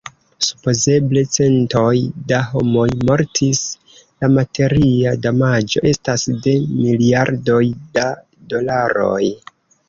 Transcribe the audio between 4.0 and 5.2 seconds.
la materia